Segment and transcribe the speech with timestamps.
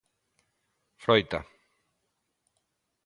[1.03, 1.39] Froita.